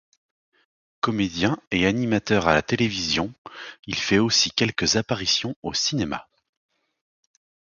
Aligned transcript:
Comédien 0.99 1.57
et 1.69 1.85
animateur 1.85 2.47
à 2.47 2.55
la 2.55 2.63
télévision, 2.63 3.31
il 3.85 3.97
fait 3.99 4.17
aussi 4.17 4.49
quelques 4.49 4.95
apparitions 4.95 5.55
au 5.61 5.75
cinéma. 5.75 6.27